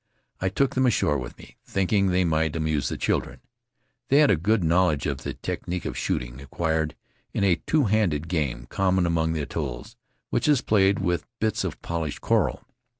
I 0.39 0.49
took 0.49 0.73
them 0.73 0.87
ashore 0.87 1.19
with 1.19 1.37
me, 1.37 1.57
thinking 1.63 2.07
they 2.07 2.23
might 2.25 2.55
amuse 2.55 2.89
the 2.89 2.97
children. 2.97 3.39
They 4.07 4.17
had 4.17 4.31
a 4.31 4.35
good 4.35 4.63
knowledge 4.63 5.05
of 5.05 5.19
the 5.21 5.35
technic 5.35 5.85
of 5.85 5.95
shooting, 5.95 6.41
acquired 6.41 6.95
in 7.35 7.43
a 7.43 7.61
two 7.67 7.83
handed 7.83 8.27
game 8.27 8.65
common 8.65 9.05
among 9.05 9.33
the 9.33 9.43
atolls, 9.43 9.95
which 10.31 10.47
is 10.47 10.61
played 10.61 10.97
with 10.97 11.27
bits 11.39 11.63
of 11.63 11.79
polished 11.83 12.19
coral. 12.19 12.63